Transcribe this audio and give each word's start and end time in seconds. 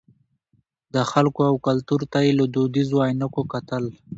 د 0.93 0.95
خلکو 1.11 1.41
او 1.49 1.55
کلتور 1.67 2.01
ته 2.11 2.19
یې 2.25 2.31
له 2.39 2.45
دودیزو 2.53 2.97
عینکو 3.05 3.41
کتل. 3.53 3.85